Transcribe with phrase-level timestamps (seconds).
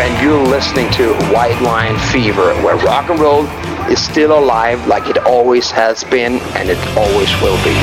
[0.00, 3.46] and you're listening to White Line Fever, where rock and roll
[3.90, 7.74] is still alive like it always has been and it always will be.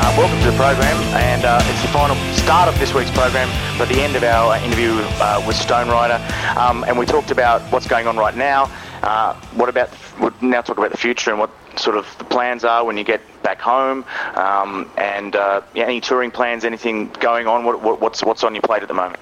[0.00, 3.50] Uh, welcome to the program, and uh, it's the final start of this week's program,
[3.78, 6.18] but the end of our interview uh, with StoneRider,
[6.56, 8.70] um, and we talked about what's going on right now.
[9.02, 12.64] Uh, what about we'll now talk about the future and what sort of the plans
[12.64, 17.46] are when you get back home, um, and uh, yeah, any touring plans, anything going
[17.46, 17.64] on?
[17.64, 19.20] What, what, what's what's on your plate at the moment?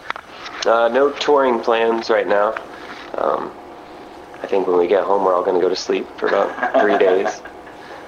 [0.67, 2.55] Uh, no touring plans right now.
[3.19, 3.53] Um,
[4.43, 6.81] I think when we get home, we're all going to go to sleep for about
[6.81, 7.43] three days,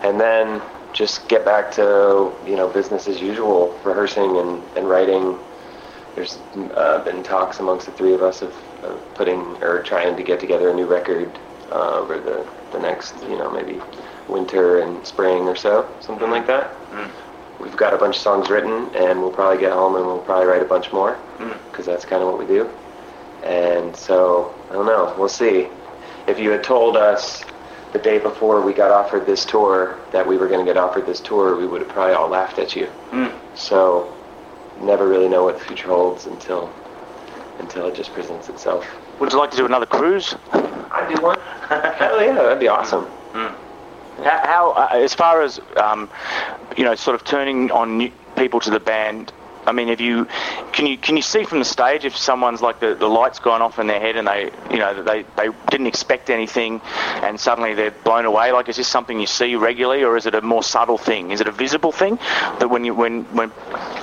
[0.03, 0.61] and then
[0.93, 5.39] just get back to you know business as usual, rehearsing and, and writing.
[6.15, 6.39] There's
[6.75, 10.39] uh, been talks amongst the three of us of, of putting or trying to get
[10.39, 11.29] together a new record
[11.73, 13.81] uh, over the, the next you know maybe
[14.29, 16.73] winter and spring or so, something like that.
[16.91, 17.11] Mm.
[17.61, 20.47] We've got a bunch of songs written, and we'll probably get home and we'll probably
[20.47, 21.57] write a bunch more mm.
[21.71, 22.69] because that's kind of what we do.
[23.45, 25.15] And so I don't know.
[25.19, 25.69] We'll see.
[26.27, 27.45] If you had told us
[27.93, 31.07] the day before we got offered this tour that we were going to get offered
[31.07, 32.89] this tour, we would have probably all laughed at you.
[33.11, 33.33] Mm.
[33.55, 34.13] So
[34.81, 36.73] never really know what the future holds until
[37.61, 38.85] until it just presents itself.
[39.21, 40.35] Would you like to do another cruise?
[40.53, 41.39] I'd do one.
[41.69, 43.07] Hell yeah, that'd be awesome.
[43.33, 43.57] How,
[44.23, 46.09] how uh, as far as um,
[46.77, 49.33] you know, sort of turning on people to the band.
[49.67, 50.29] I mean, have you
[50.73, 53.63] can you can you see from the stage if someone's like the, the lights gone
[53.63, 56.83] off in their head and they you know they they didn't expect anything
[57.23, 58.53] and suddenly they're blown away?
[58.53, 61.31] Like, is this something you see regularly or is it a more subtle thing?
[61.31, 62.17] Is it a visible thing
[62.59, 63.51] that when you when when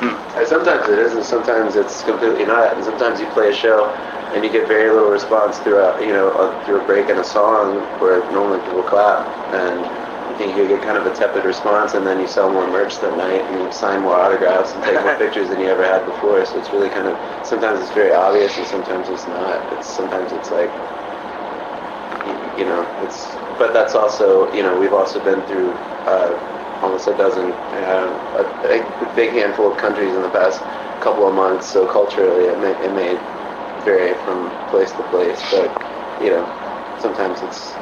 [0.01, 2.75] And sometimes it is, and sometimes it's completely not.
[2.75, 3.85] And sometimes you play a show
[4.33, 7.23] and you get very little response throughout, you know, uh, through a break in a
[7.23, 10.00] song where normally people clap, and
[10.41, 13.15] you you get kind of a tepid response, and then you sell more merch that
[13.15, 16.45] night, and you sign more autographs and take more pictures than you ever had before.
[16.45, 19.71] So it's really kind of sometimes it's very obvious, and sometimes it's not.
[19.71, 20.73] It's sometimes it's like
[22.25, 26.35] you- you know, it's, but that's also, you know, we've also been through uh,
[26.81, 28.43] almost a dozen, uh, a,
[29.01, 30.63] a big handful of countries in the past
[30.99, 31.67] couple of months.
[31.67, 33.19] So culturally, it may, it may
[33.83, 35.71] vary from place to place, but
[36.19, 36.49] you know,
[36.97, 37.77] sometimes it's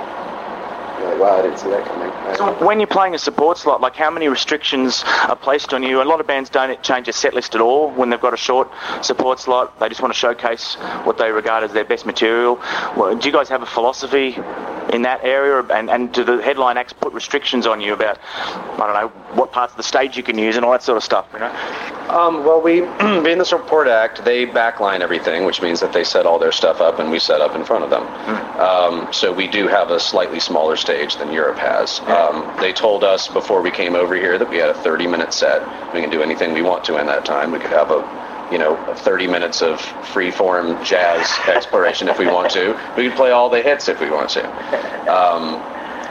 [0.99, 2.09] you're wow, I didn't see that coming.
[2.35, 6.01] So when you're playing a support slot, like how many restrictions are placed on you?
[6.01, 8.37] A lot of bands don't change their set list at all when they've got a
[8.37, 8.69] short
[9.01, 9.79] support slot.
[9.79, 12.55] They just want to showcase what they regard as their best material.
[12.95, 14.37] Well, do you guys have a philosophy
[14.93, 15.63] in that area?
[15.63, 19.51] And, and do the headline acts put restrictions on you about, I don't know, what
[19.51, 21.51] parts of the stage you can use and all that sort of stuff, you know?
[22.09, 22.81] Um, well, we,
[23.23, 26.81] being the support act, they backline everything, which means that they set all their stuff
[26.81, 28.07] up and we set up in front of them.
[28.59, 31.99] Um, so we do have a slightly smaller stage than Europe has.
[32.01, 35.61] Um, they told us before we came over here that we had a 30-minute set.
[35.93, 37.51] We can do anything we want to in that time.
[37.51, 42.51] We could have a, you know, 30 minutes of free-form jazz exploration if we want
[42.53, 42.73] to.
[42.97, 45.13] We could play all the hits if we want to.
[45.13, 45.61] Um,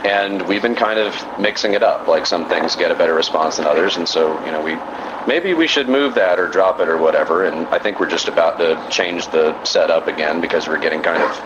[0.05, 2.07] and we've been kind of mixing it up.
[2.07, 4.77] Like some things get a better response than others, and so you know we
[5.27, 7.47] maybe we should move that or drop it or whatever.
[7.47, 11.21] And I think we're just about to change the setup again because we're getting kind
[11.21, 11.37] of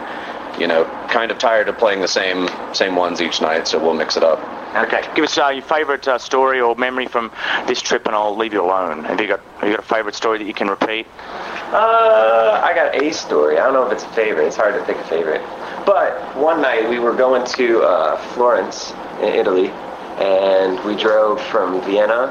[0.58, 3.68] you know kind of tired of playing the same same ones each night.
[3.68, 4.38] So we'll mix it up.
[4.74, 5.06] Okay.
[5.14, 7.30] Give us uh, your favourite uh, story or memory from
[7.66, 9.04] this trip, and I'll leave you alone.
[9.04, 11.06] Have you got have you got a favourite story that you can repeat?
[11.72, 13.58] Uh, I got a story.
[13.58, 14.46] I don't know if it's a favorite.
[14.46, 15.42] It's hard to pick a favorite.
[15.84, 19.68] But one night we were going to uh, Florence in Italy,
[20.18, 22.28] and we drove from Vienna,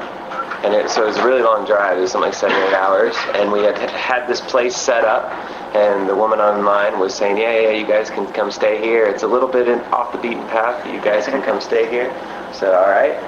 [0.64, 1.98] and it, so it was a really long drive.
[1.98, 5.30] It was something like seven, eight hours, and we had had this place set up,
[5.74, 9.06] and the woman online was saying, "Yeah, yeah, you guys can come stay here.
[9.06, 12.12] It's a little bit off the beaten path, but you guys can come stay here."
[12.52, 13.18] So, "All right."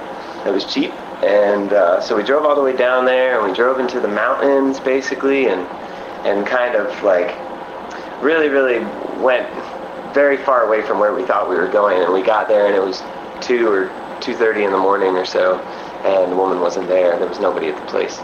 [0.45, 0.91] It was cheap,
[1.23, 4.07] and uh, so we drove all the way down there, and we drove into the
[4.07, 5.61] mountains basically, and
[6.23, 7.35] and kind of like
[8.21, 8.79] really, really
[9.19, 9.49] went
[10.13, 12.01] very far away from where we thought we were going.
[12.03, 13.01] And we got there, and it was
[13.41, 15.57] two or two thirty in the morning or so,
[16.05, 17.17] and the woman wasn't there.
[17.17, 18.21] There was nobody at the place.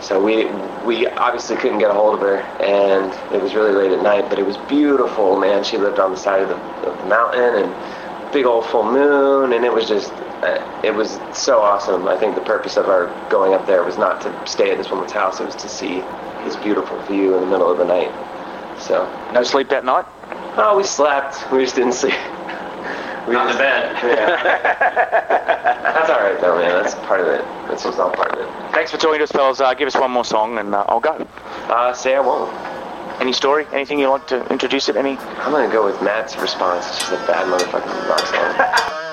[0.00, 0.46] So we
[0.86, 4.28] we obviously couldn't get a hold of her, and it was really late at night.
[4.30, 5.64] But it was beautiful, man.
[5.64, 6.56] She lived on the side of the,
[6.88, 10.12] of the mountain, and big old full moon, and it was just
[10.42, 12.06] uh, it was so awesome.
[12.08, 14.90] I think the purpose of our going up there was not to stay at this
[14.90, 16.00] woman's house; it was to see
[16.44, 18.12] this beautiful view in the middle of the night.
[18.80, 20.04] So, No sleep that night.
[20.58, 21.50] oh, we slept.
[21.50, 22.14] We just didn't sleep.
[23.26, 23.96] We On the bed.
[24.04, 24.36] Yeah.
[25.82, 26.80] That's all right, though, man.
[26.80, 27.44] That's part of it.
[27.68, 28.72] All part of it.
[28.72, 29.60] Thanks for talking to us, fellas.
[29.60, 31.10] Uh, give us one more song, and uh, I'll go.
[31.68, 32.52] Uh, say I won't.
[33.20, 33.66] Any story?
[33.72, 34.96] Anything you like to introduce it?
[34.96, 35.16] Any?
[35.16, 36.86] I'm gonna go with Matt's response.
[36.86, 39.02] It's just a bad motherfucking rock song.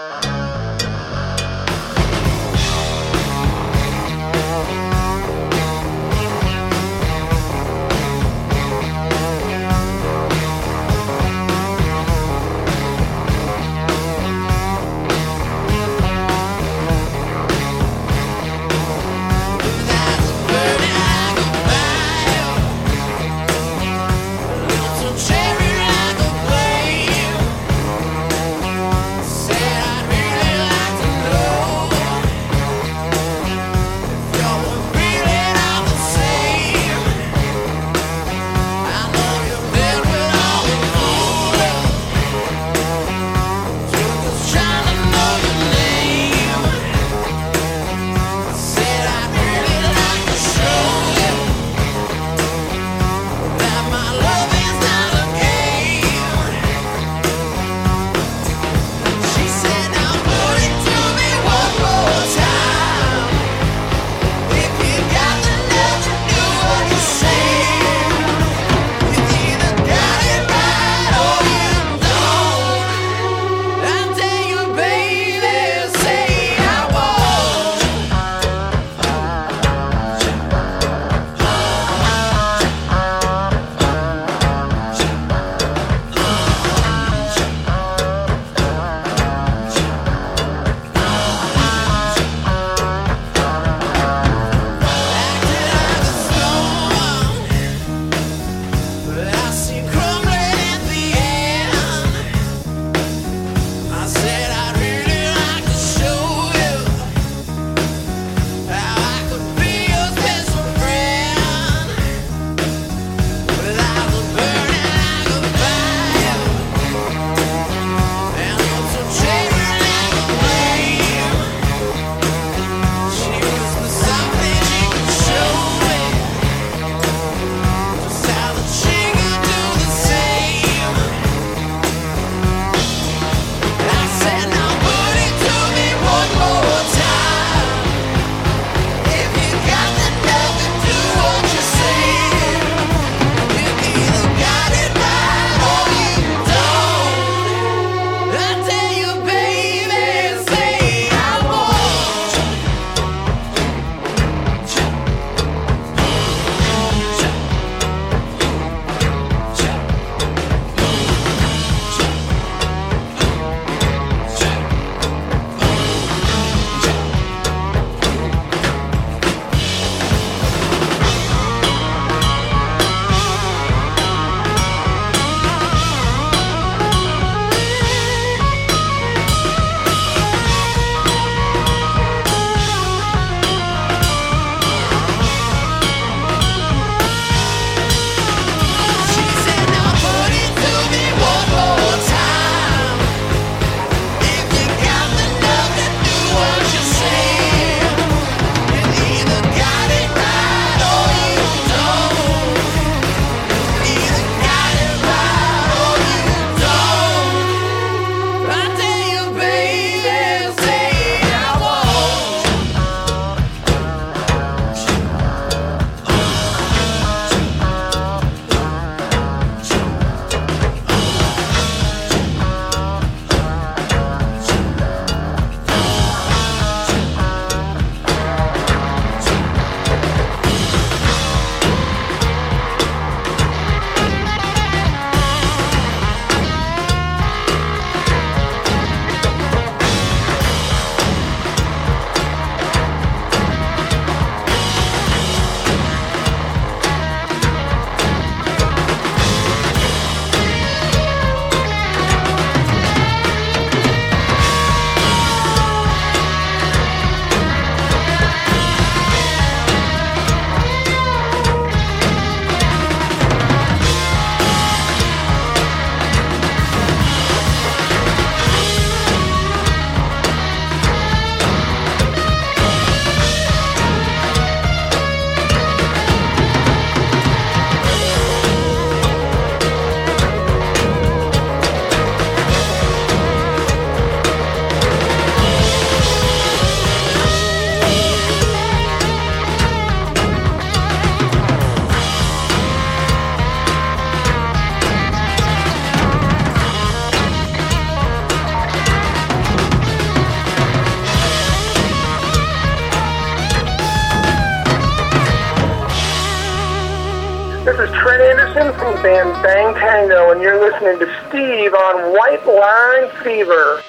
[307.76, 313.10] Trent Anderson from the band Bang Tango, and you're listening to Steve on White Line
[313.24, 313.82] Fever.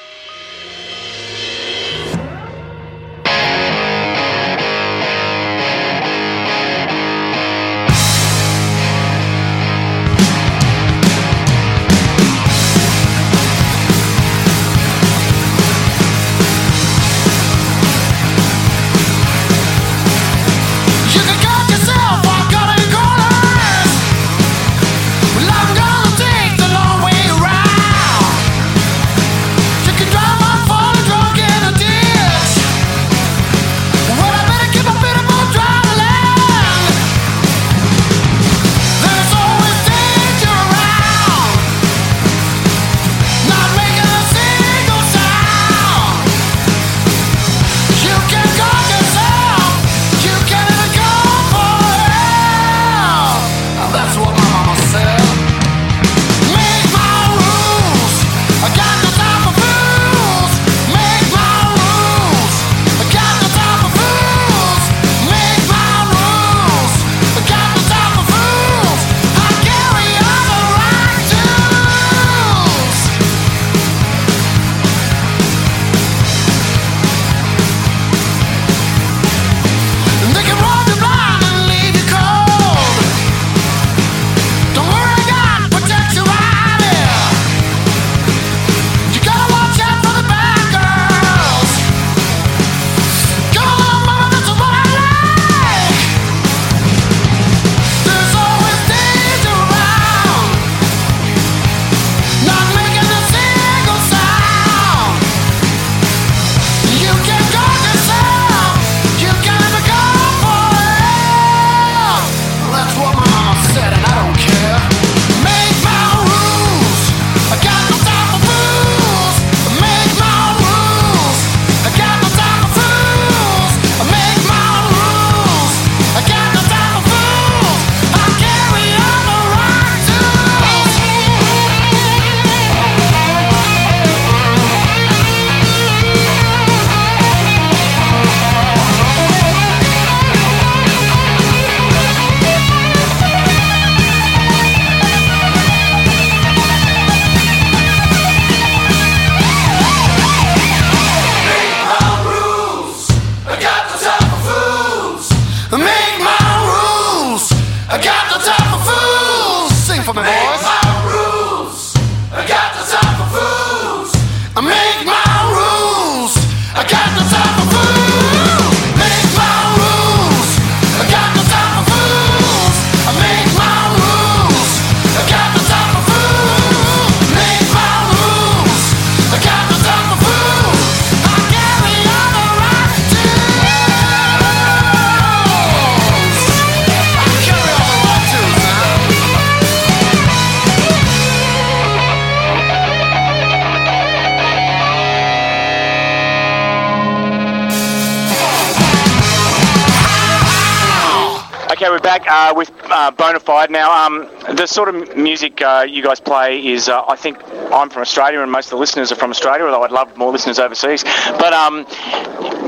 [203.74, 204.06] Now.
[204.06, 207.38] Um, the sort of music uh, you guys play is, uh, I think,
[207.72, 209.64] I'm from Australia, and most of the listeners are from Australia.
[209.64, 211.04] Although I'd love more listeners overseas.
[211.38, 211.84] But um,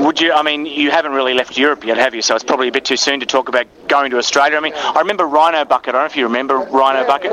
[0.03, 0.33] would you?
[0.33, 2.21] I mean, you haven't really left Europe yet, have you?
[2.21, 4.57] So it's probably a bit too soon to talk about going to Australia.
[4.57, 5.89] I mean, I remember Rhino Bucket.
[5.89, 7.31] I don't know if you remember Rhino Bucket,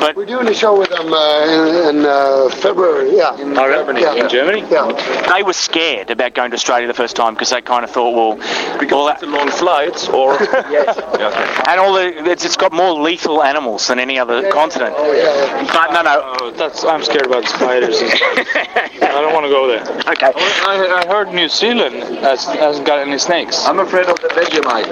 [0.00, 3.16] but We're doing a show with them uh, in, in uh, February.
[3.16, 3.38] Yeah.
[3.38, 4.00] In Germany.
[4.00, 4.14] Yeah.
[4.14, 4.64] In Germany?
[4.70, 5.32] Yeah.
[5.34, 8.14] they were scared about going to Australia the first time because they kind of thought,
[8.14, 13.42] well, because it's a long flight, or and all the it's, it's got more lethal
[13.42, 14.94] animals than any other continent.
[14.96, 17.96] But no, no, Oh, that's I'm scared about spiders.
[18.02, 19.82] I don't want to go there.
[20.12, 20.32] Okay.
[20.34, 23.66] I, I heard New Zealand has, hasn't got any snakes.
[23.66, 24.86] I'm afraid of the Vegemite.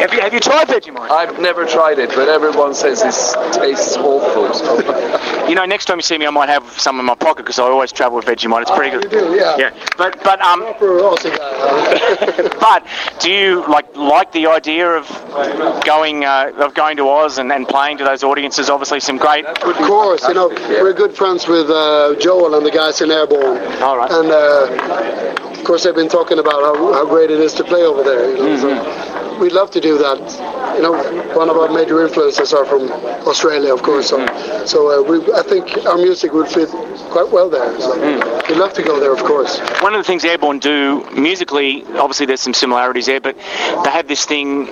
[0.00, 1.10] Have you, have you tried Vegemite?
[1.10, 4.52] I've never tried it, but everyone says it tastes awful.
[4.54, 5.28] So.
[5.42, 7.58] You know, next time you see me, I might have some in my pocket because
[7.58, 8.62] I always travel with Vegemite.
[8.62, 9.04] It's pretty good.
[9.04, 9.56] You do, yeah.
[9.58, 12.48] Yeah, but but um, Proper Aussie guy.
[12.60, 12.86] but
[13.20, 15.08] do you like like the idea of
[15.84, 18.70] going uh, of going to Oz and, and playing to those audiences?
[18.70, 19.44] Obviously, some great.
[19.44, 23.58] Of course, you know, we're good friends with uh, Joel and the guys in Airborne.
[23.82, 24.10] All right.
[24.10, 27.82] And uh, of course, they've been talking about how, how great it is to play
[27.82, 28.30] over there.
[28.36, 30.61] You know, so we'd love to do that.
[30.76, 30.92] You know,
[31.36, 32.90] one of our major influences are from
[33.26, 34.08] Australia, of course.
[34.08, 34.26] So,
[34.64, 36.68] so uh, we, I think our music would fit
[37.10, 37.78] quite well there.
[37.80, 37.94] So
[38.48, 39.58] we'd love to go there, of course.
[39.82, 44.08] One of the things Airborne do musically, obviously there's some similarities there, but they have
[44.08, 44.66] this thing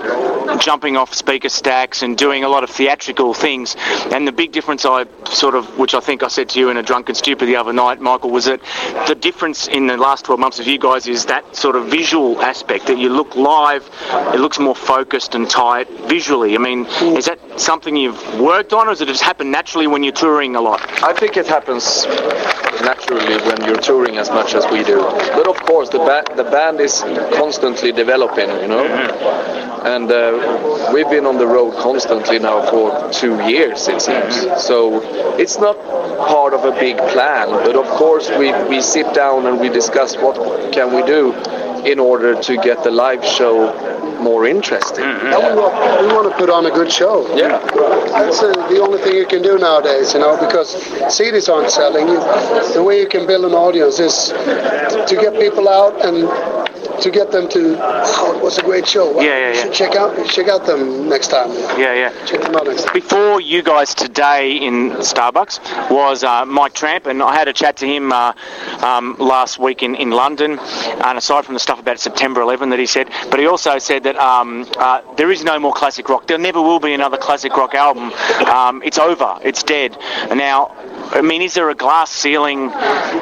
[0.58, 3.76] jumping off speaker stacks and doing a lot of theatrical things.
[4.12, 6.76] And the big difference I sort of, which I think I said to you in
[6.76, 8.60] a drunken stupor the other night, Michael, was that
[9.06, 12.40] the difference in the last 12 months of you guys is that sort of visual
[12.42, 13.88] aspect that you look live,
[14.34, 15.48] it looks more focused and
[15.88, 16.54] visually.
[16.54, 20.02] I mean, is that something you've worked on, or does it just happen naturally when
[20.02, 20.80] you're touring a lot?
[21.02, 22.06] I think it happens
[22.82, 24.98] naturally when you're touring as much as we do.
[24.98, 27.00] But of course, the, ba- the band is
[27.34, 28.84] constantly developing, you know.
[29.84, 34.34] And uh, we've been on the road constantly now for two years, it seems.
[34.62, 35.00] So
[35.38, 35.76] it's not
[36.28, 40.16] part of a big plan, but of course we, we sit down and we discuss
[40.16, 40.36] what
[40.72, 41.32] can we do
[41.86, 43.72] in order to get the live show
[44.20, 45.04] more interesting.
[45.04, 47.26] And we, want, we want to put on a good show.
[47.34, 47.58] Yeah.
[48.12, 50.74] That's uh, the only thing you can do nowadays, you know, because
[51.08, 52.06] CDs aren't selling.
[52.08, 52.20] You,
[52.74, 56.28] the way you can build an audience is to get people out and
[57.02, 59.12] to get them to, wow, it was a great show.
[59.12, 59.62] Wow, Yeah, yeah, yeah.
[59.62, 61.50] should check out, check out them next time.
[61.78, 62.26] Yeah, yeah.
[62.26, 62.92] Check them out next time.
[62.92, 67.76] Before you guys today in Starbucks was uh, Mike Tramp, and I had a chat
[67.78, 68.34] to him uh,
[68.82, 70.58] um, last week in, in London.
[70.58, 74.02] And aside from the stuff about September 11 that he said, but he also said
[74.02, 76.26] that um, uh, there is no more classic rock.
[76.26, 78.10] There never will be another classic rock album.
[78.48, 79.38] Um, it's over.
[79.44, 79.96] It's dead.
[80.34, 80.74] Now,
[81.12, 82.70] I mean, is there a glass ceiling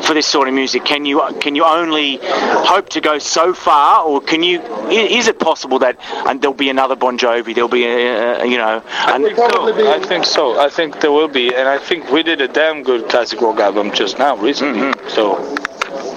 [0.01, 0.87] for this sort of music?
[0.87, 4.63] Can you can you only hope to go so far, or can you?
[4.89, 7.55] Is it possible that and there'll be another Bon Jovi?
[7.55, 8.83] There'll be a, a you know.
[8.89, 9.93] I think so.
[9.93, 10.59] I think so.
[10.59, 13.59] I think there will be, and I think we did a damn good classic rock
[13.59, 14.95] album just now recently.
[15.09, 15.37] So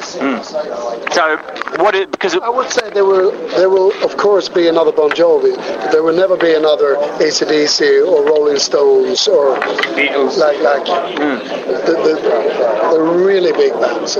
[0.01, 1.37] So
[1.77, 1.95] what?
[1.95, 5.09] It, because it, I would say there will, there will of course be another Bon
[5.11, 9.57] Jovi, but there will never be another ACDC or Rolling Stones or
[9.95, 10.37] Beatles.
[10.37, 14.15] like like the, the, the really big bands.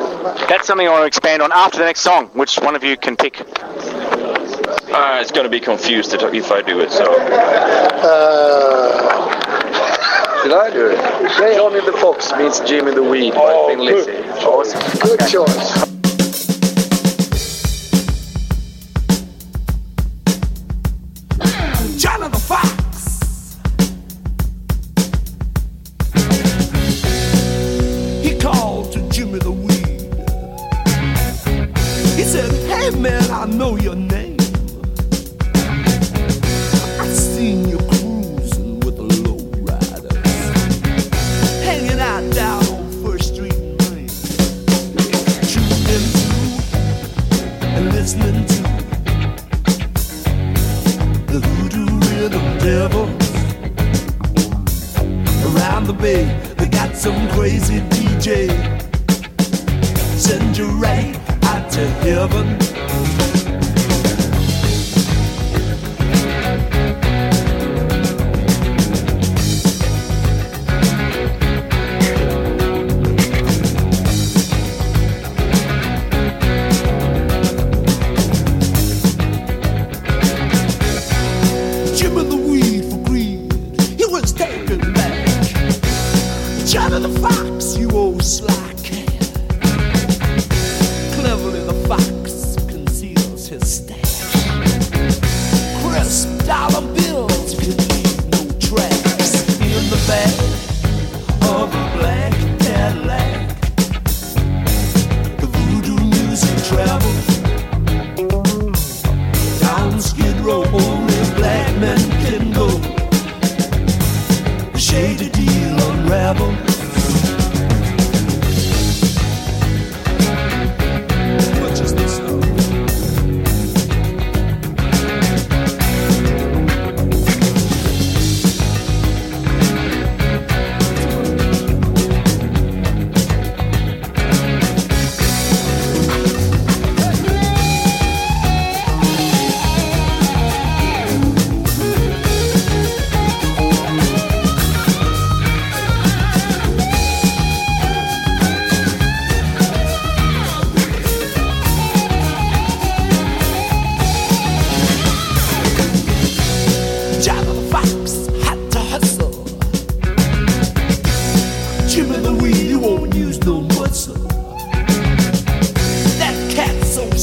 [0.48, 2.98] that's something I want to expand on after the next song, which one of you
[2.98, 3.42] can pick.
[4.94, 6.92] Uh, it's going to be confused if if I do it.
[6.92, 7.06] So
[8.04, 9.51] Uh,
[10.44, 10.98] Did I do it?
[11.56, 14.18] Johnny the Fox meets Jimmy the Weed by Thin Lizzy.
[14.44, 14.82] Awesome.
[15.02, 16.01] good choice.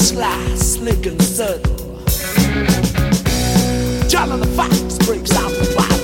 [0.08, 1.76] Sly, slick and subtle.
[4.08, 6.02] Charlie the Fox breaks out the box.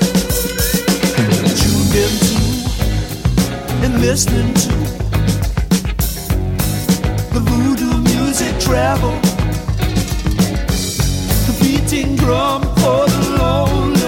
[1.61, 2.39] Tuned into
[3.85, 4.73] and listening to
[7.33, 9.19] the voodoo music travel.
[11.47, 14.04] The beating drum for the lonely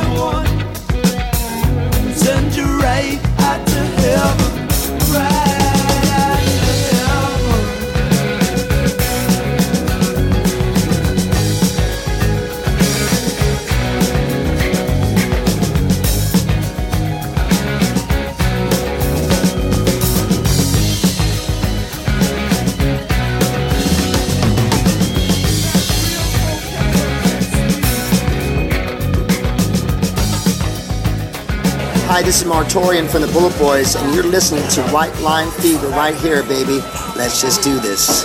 [32.16, 35.50] Hi, this is Marq Torien from the Bullet Boys, and you're listening to White Line
[35.60, 36.80] Fever right here, baby.
[37.14, 38.24] Let's just do this.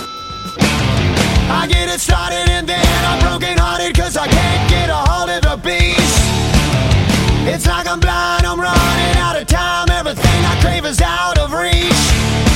[1.52, 5.28] I get it started and then I'm broken hearted cause I can't get a hold
[5.28, 6.16] of the beast.
[7.44, 9.90] It's like I'm blind, I'm running out of time.
[9.90, 12.00] Everything I crave is out of reach.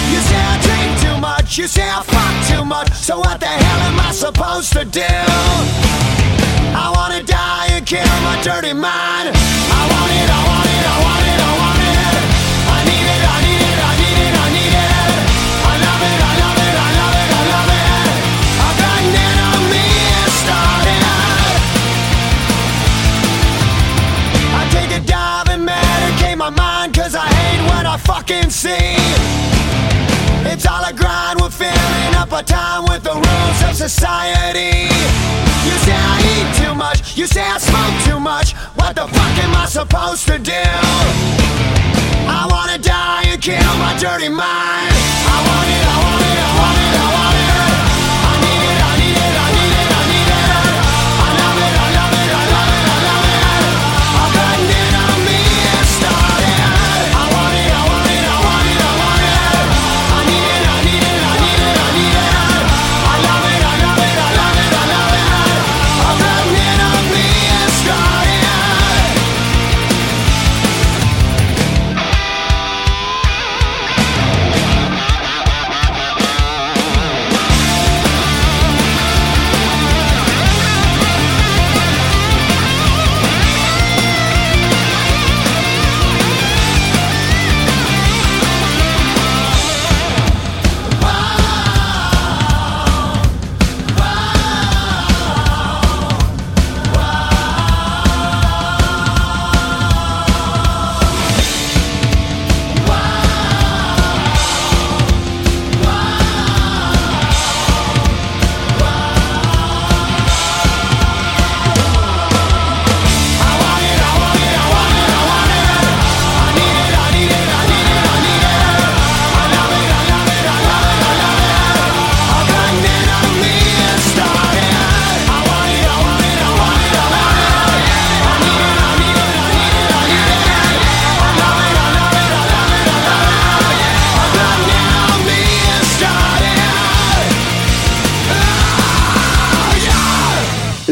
[0.09, 2.91] You say I drink too much, you say I fuck too much.
[2.95, 5.05] So what the hell am I supposed to do?
[6.73, 9.37] I wanna die and kill my dirty mind.
[32.43, 34.89] Time with the rules of society.
[35.67, 38.53] You say I eat too much, you say I smoke too much.
[38.77, 40.65] What the fuck am I supposed to do?
[42.29, 44.93] I wanna die and kill my dirty mind.
[45.33, 47.47] I want it, I want it, I want it, I want it.
[48.27, 49.66] I need it, I need it, I need it,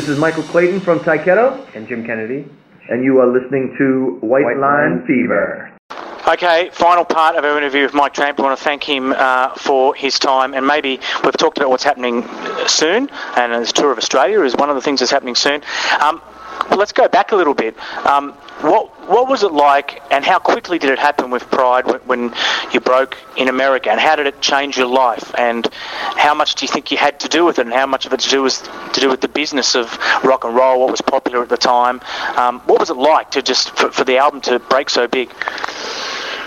[0.05, 2.47] This is Michael Clayton from Tyketto and Jim Kennedy,
[2.91, 5.73] and you are listening to White, Line Fever.
[6.29, 8.37] Okay, final part of our interview with Mike Tramp.
[8.37, 11.85] We want to thank him uh, for his time, and maybe we've talked about what's
[11.85, 12.23] happening
[12.67, 15.63] soon, and his tour of Australia is one of the things that's happening soon.
[16.03, 16.21] Um,
[16.71, 17.77] let's go back a little bit.
[18.07, 22.01] Um, what what was it like, and how quickly did it happen with Pride when,
[22.01, 22.35] when
[22.73, 26.65] you broke in America, and how did it change your life, and how much do
[26.65, 28.43] you think you had to do with it, and how much of it to do
[28.43, 31.57] was to do with the business of rock and roll, what was popular at the
[31.57, 32.01] time?
[32.37, 35.31] Um, what was it like to just for, for the album to break so big?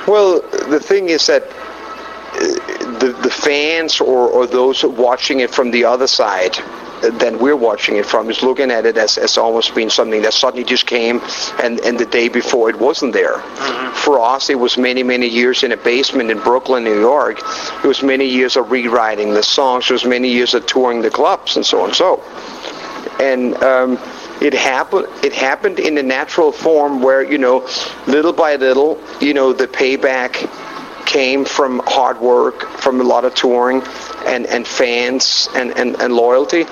[0.07, 5.71] Well, the thing is that uh, the the fans or, or those watching it from
[5.71, 6.57] the other side
[7.01, 10.33] than we're watching it from is looking at it as, as almost being something that
[10.33, 11.21] suddenly just came
[11.61, 13.39] and, and the day before it wasn't there.
[13.93, 17.39] For us, it was many, many years in a basement in Brooklyn, New York.
[17.83, 19.89] It was many years of rewriting the songs.
[19.89, 21.93] It was many years of touring the clubs and so on.
[21.93, 22.23] So,
[23.19, 23.99] and um,
[24.41, 25.07] it happened.
[25.23, 27.67] It happened in a natural form where you know,
[28.05, 30.49] little by little, you know, the payback
[31.07, 33.81] came from hard work, from a lot of touring,
[34.27, 36.65] and, and fans and, and, and loyalty.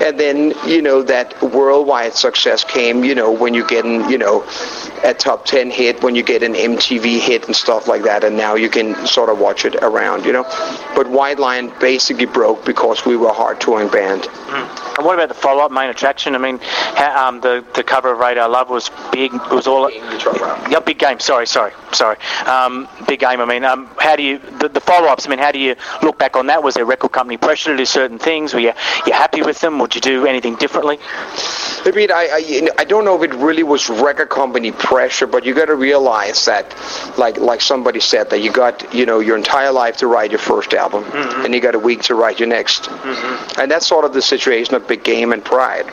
[0.00, 4.18] And then, you know, that worldwide success came, you know, when you get in, you
[4.18, 4.44] know,
[5.04, 8.24] a top 10 hit, when you get an MTV hit and stuff like that.
[8.24, 10.44] And now you can sort of watch it around, you know.
[10.94, 14.28] but White Lion basically broke because we were a hard touring band.
[15.00, 16.34] And what about the follow-up Mane Attraction?
[16.34, 19.32] I mean, how, um, the the cover of Radar Love was big.
[19.32, 21.20] It was all yeah, big game.
[21.20, 22.16] Sorry, sorry, sorry.
[22.46, 23.40] Um, big game.
[23.40, 25.26] I mean, um, how do you the, the follow-ups?
[25.26, 26.62] I mean, how do you look back on that?
[26.62, 28.52] Was there record company pressure to do certain things?
[28.52, 28.72] Were you
[29.06, 29.78] you happy with them?
[29.78, 30.98] Would you do anything differently?
[31.82, 35.44] I mean, I, I, I don't know if it really was record company pressure, but
[35.44, 36.66] you got to realize that,
[37.16, 40.40] like like somebody said, that you got you know your entire life to write your
[40.40, 41.44] first album, mm-hmm.
[41.44, 43.60] and you got a week to write your next, mm-hmm.
[43.60, 45.86] and that's sort of the situation of Big Game and Pride,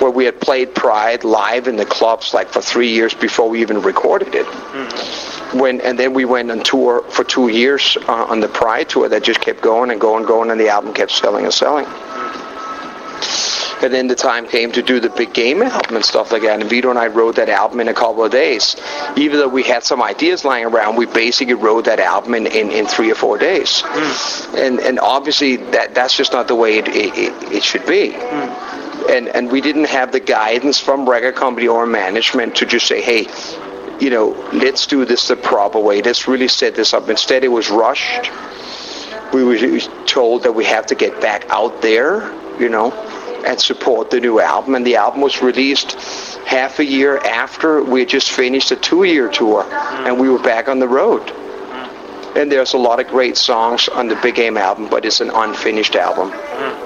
[0.00, 3.60] where we had played Pride live in the clubs like for three years before we
[3.60, 4.46] even recorded it.
[4.46, 5.58] Mm-hmm.
[5.58, 9.08] When and then we went on tour for two years uh, on the Pride tour
[9.08, 11.86] that just kept going and going going, and the album kept selling and selling.
[13.82, 16.58] And then the time came to do the big game album and stuff like that.
[16.58, 18.76] And Vito and I wrote that album in a couple of days.
[19.16, 22.70] Even though we had some ideas lying around, we basically wrote that album in, in,
[22.70, 23.82] in three or four days.
[23.84, 24.56] Hmm.
[24.56, 28.12] And and obviously that that's just not the way it it, it, it should be.
[28.12, 29.10] Hmm.
[29.10, 33.02] And and we didn't have the guidance from record company or management to just say,
[33.02, 33.26] hey,
[34.00, 36.00] you know, let's do this the proper way.
[36.00, 37.10] Let's really set this up.
[37.10, 38.30] Instead, it was rushed.
[39.32, 39.56] We were
[40.06, 42.92] told that we have to get back out there, you know,
[43.46, 44.74] and support the new album.
[44.74, 45.92] And the album was released
[46.46, 50.06] half a year after we had just finished a two-year tour, mm.
[50.06, 51.22] and we were back on the road.
[51.22, 52.36] Mm.
[52.36, 55.30] And there's a lot of great songs on the Big Game album, but it's an
[55.30, 56.30] unfinished album.
[56.30, 56.83] Mm.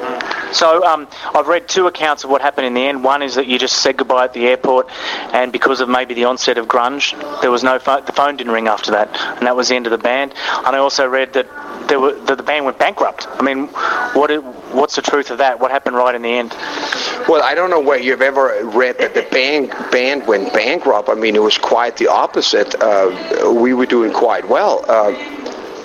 [0.53, 3.05] So um, I've read two accounts of what happened in the end.
[3.05, 4.89] One is that you just said goodbye at the airport,
[5.33, 7.79] and because of maybe the onset of grunge, there was no.
[7.79, 9.09] The phone didn't ring after that,
[9.39, 10.33] and that was the end of the band.
[10.67, 11.47] And I also read that
[11.89, 13.27] there were that the band went bankrupt.
[13.29, 13.67] I mean,
[14.15, 14.37] what i-
[14.73, 15.61] what's the truth of that?
[15.61, 16.55] What happened right in the end?
[17.29, 21.09] Well, I don't know where you've ever read that the band band went bankrupt.
[21.09, 22.75] I mean, it was quite the opposite.
[22.81, 24.85] Uh, we were doing quite well.
[24.89, 25.13] Uh,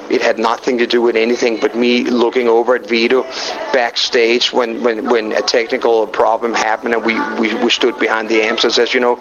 [0.09, 3.23] it had nothing to do with anything but me looking over at Vito
[3.71, 8.41] backstage when, when, when a technical problem happened and we, we, we stood behind the
[8.41, 9.15] amps and says, you know,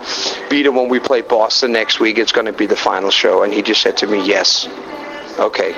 [0.48, 3.42] Vito, when we play Boston next week, it's going to be the final show.
[3.42, 4.68] And he just said to me, yes.
[5.38, 5.72] Okay.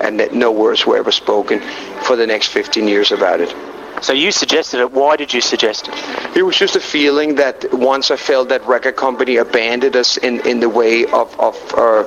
[0.00, 1.60] And that no words were ever spoken
[2.02, 3.54] for the next 15 years about it.
[4.02, 4.92] So you suggested it.
[4.92, 6.36] Why did you suggest it?
[6.36, 10.46] It was just a feeling that once I felt that record company abandoned us in,
[10.46, 12.04] in the way of, of uh,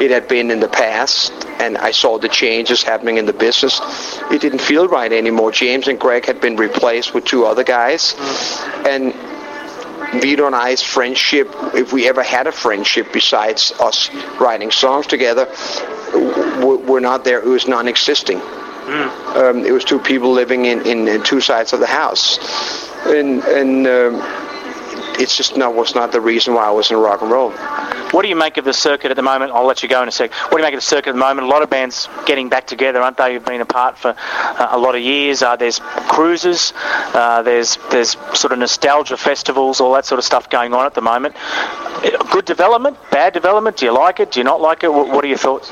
[0.00, 3.80] it had been in the past, and I saw the changes happening in the business,
[4.30, 5.52] it didn't feel right anymore.
[5.52, 8.14] James and Greg had been replaced with two other guys,
[8.86, 9.14] and
[10.20, 15.46] Vito and I's friendship, if we ever had a friendship besides us writing songs together,
[16.60, 17.38] were not there.
[17.38, 18.40] It was non-existing.
[19.36, 22.38] Um, it was two people living in, in, in two sides of the house,
[23.06, 24.14] and and um,
[25.18, 27.50] it's just not was not the reason why I was in rock and roll.
[28.12, 29.52] What do you make of the circuit at the moment?
[29.52, 30.32] I'll let you go in a sec.
[30.32, 31.46] What do you make of the circuit at the moment?
[31.46, 33.34] A lot of bands getting back together, aren't they?
[33.34, 35.42] You've been apart for uh, a lot of years.
[35.42, 36.72] Uh, there's cruises,
[37.14, 40.94] uh, there's there's sort of nostalgia festivals, all that sort of stuff going on at
[40.94, 41.36] the moment.
[41.36, 43.76] Uh, Good development, bad development.
[43.76, 44.32] Do you like it?
[44.32, 44.92] Do you not like it?
[44.92, 45.70] What, what are your thoughts?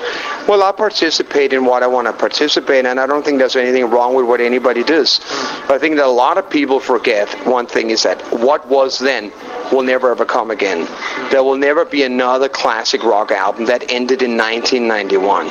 [0.48, 3.57] Well, I participate in what I want to participate, in, and I don't think there's
[3.57, 5.20] anything wrong with what anybody does.
[5.66, 8.98] But I think that a lot of people forget one thing is that what was
[8.98, 10.87] then people will never ever come again.
[11.31, 15.50] There will never be another classic rock album that ended in 1991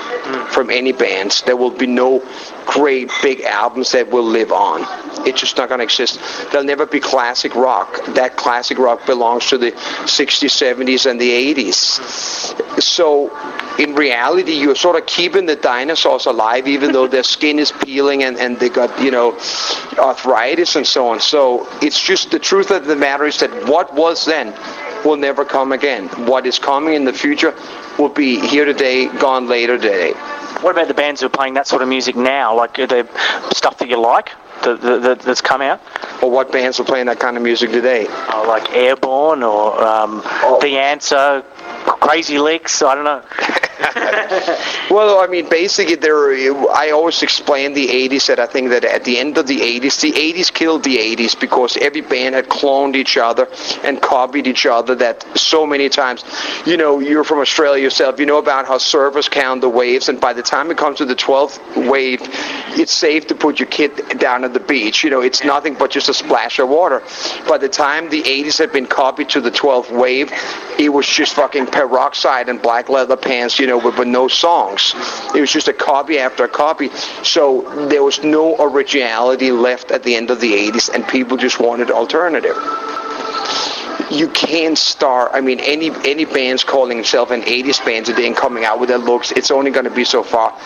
[0.49, 1.41] from any bands.
[1.43, 2.23] There will be no
[2.65, 4.81] great big albums that will live on.
[5.27, 6.19] It's just not going to exist.
[6.51, 8.05] There'll never be classic rock.
[8.15, 12.81] That classic rock belongs to the 60s, 70s, and the 80s.
[12.81, 13.31] So
[13.77, 18.23] in reality, you're sort of keeping the dinosaurs alive, even though their skin is peeling
[18.23, 19.33] and, and they got, you know,
[19.97, 21.19] arthritis and so on.
[21.19, 24.53] So it's just the truth of the matter is that what was then
[25.05, 26.07] will never come again.
[26.27, 27.53] What is coming in the future
[27.99, 30.13] will be here today, gone later today.
[30.61, 32.55] What about the bands who are playing that sort of music now?
[32.55, 33.07] Like the
[33.53, 34.31] stuff that you like
[34.63, 35.81] that, that, that- that's come out?
[36.23, 38.07] Or what bands are playing that kind of music today?
[38.09, 40.21] Oh, like Airborne or um,
[40.61, 41.43] The Answer,
[42.01, 42.85] Crazy Lixx.
[42.85, 43.23] I don't know.
[44.89, 46.31] Well, I mean, basically, there.
[46.71, 49.99] I always explain the '80s that I think that at the end of the '80s,
[50.01, 53.49] the '80s killed the '80s because every band had cloned each other
[53.83, 54.95] and copied each other.
[54.95, 56.23] That so many times,
[56.65, 58.19] you know, you're from Australia yourself.
[58.19, 61.05] You know about how surfers count the waves, and by the time it comes to
[61.05, 62.21] the 12th wave,
[62.79, 65.03] it's safe to put your kid down at the beach.
[65.03, 67.01] You know, it's nothing but just a splash of water.
[67.47, 70.31] By the time the '80s had been copied to the 12th wave,
[70.79, 73.59] it was just fucking peroxide and black leather pants.
[73.59, 74.93] You know, with, with no songs.
[75.33, 76.89] It was just a copy after a copy.
[77.23, 81.59] So there was no originality left at the end of the 80s, and people just
[81.59, 82.55] wanted alternative.
[84.11, 85.31] You can't start.
[85.33, 88.89] I mean, any any bands calling themselves an 80s band today and coming out with
[88.89, 90.57] their looks, it's only going to be so far.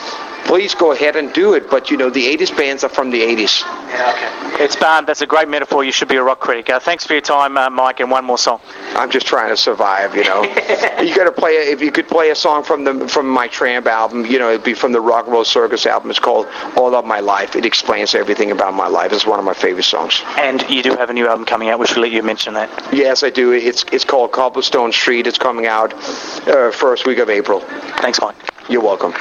[0.45, 1.69] Please go ahead and do it.
[1.69, 3.61] But you know, the 80s bands are from the 80s.
[3.61, 4.63] Yeah, okay.
[4.63, 5.83] It's um, that's a great metaphor.
[5.83, 6.69] You should be a rock critic.
[6.69, 7.99] Uh, thanks for your time, uh, Mike.
[7.99, 8.61] And one more song.
[8.95, 10.43] I'm just trying to survive, you know.
[11.01, 13.47] you got to play a, if you could play a song from the from my
[13.47, 16.09] Tramp album, you know, it'd be from the Rock and Roll Circus album.
[16.09, 17.55] It's called All of My Life.
[17.55, 19.11] It explains everything about my life.
[19.13, 20.21] It's one of my favorite songs.
[20.37, 21.79] And you do have a new album coming out.
[21.79, 22.69] We should let you mention that.
[22.93, 23.51] Yes, I do.
[23.51, 25.27] It's it's called Cobblestone Street.
[25.27, 25.93] It's coming out
[26.47, 27.61] uh, first week of April.
[28.01, 28.35] Thanks, Mike.
[28.69, 29.13] You're welcome.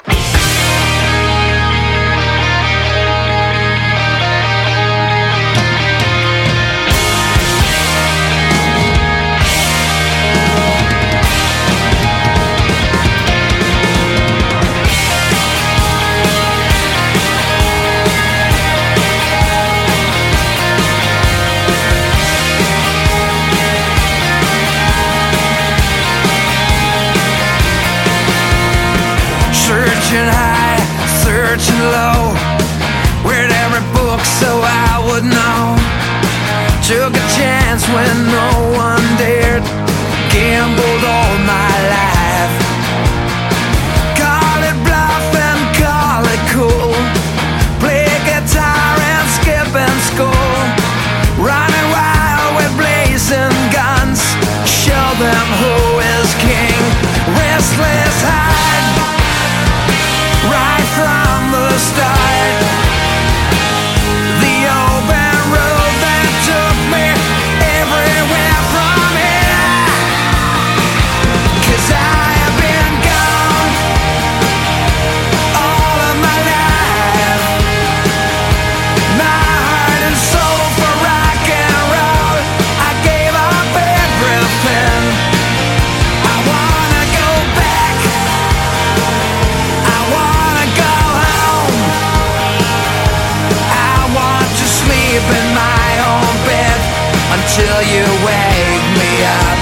[97.61, 99.13] Until you wake me
[99.45, 99.61] up.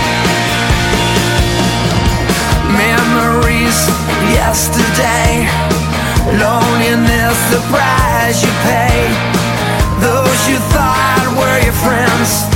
[2.70, 3.78] Memories
[4.30, 5.48] yesterday,
[6.38, 9.02] loneliness, the price you pay.
[10.00, 12.46] Those you thought were your friends,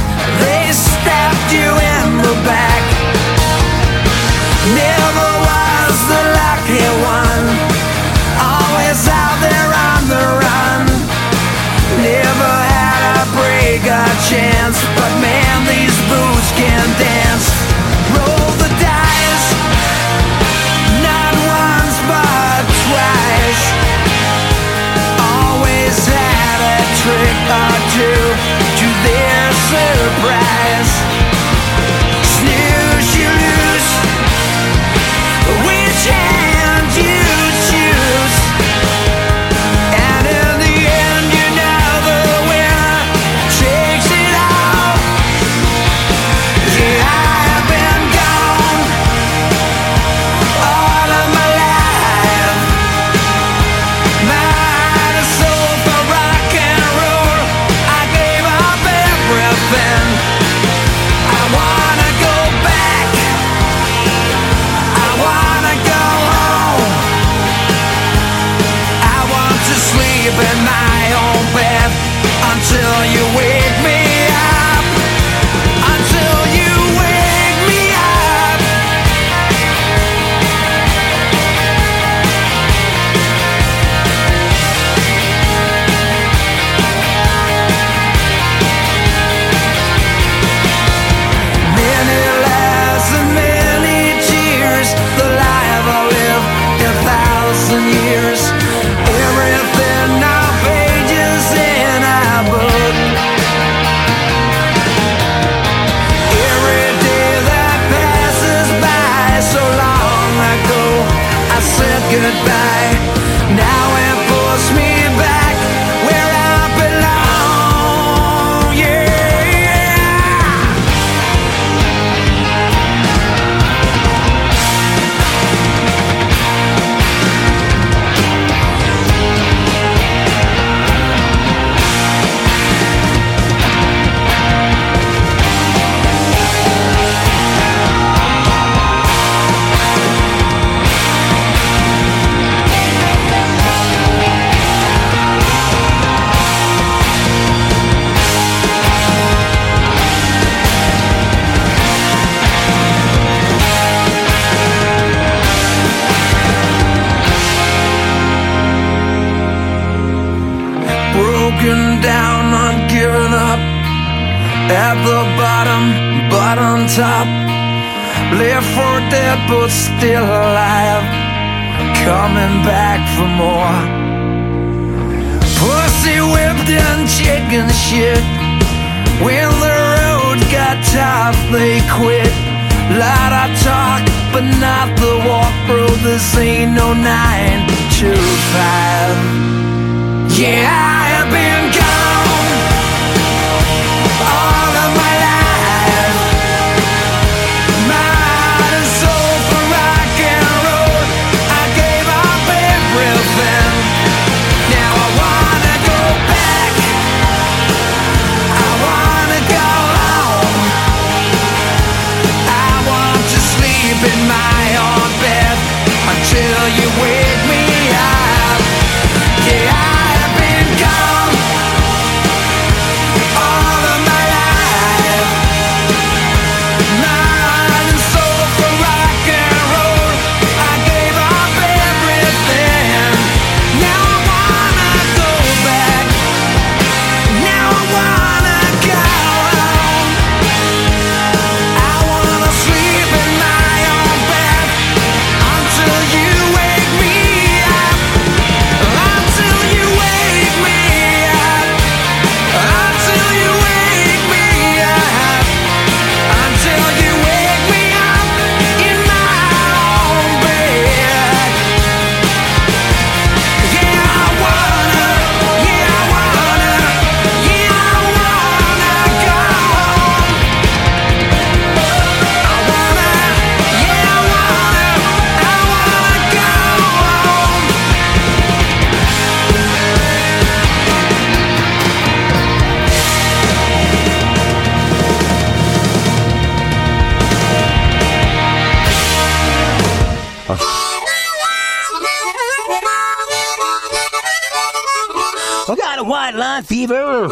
[296.63, 297.29] fever.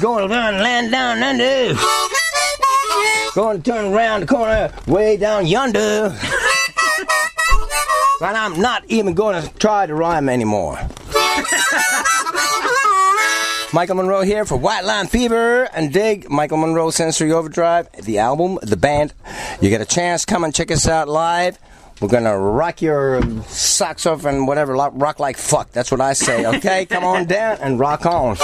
[0.00, 1.74] Going to run land down under.
[3.34, 6.16] Going to turn around the corner way down yonder.
[8.20, 10.78] And I'm not even going to try to rhyme anymore.
[13.72, 18.58] Michael Monroe here for White Line Fever and dig Michael Monroe Sensory Overdrive, the album,
[18.62, 19.12] the band.
[19.60, 21.58] You get a chance, come and check us out live.
[22.00, 25.72] We're gonna rock your socks off and whatever, rock like fuck.
[25.72, 26.44] That's what I say.
[26.44, 28.36] Okay, come on down and rock on.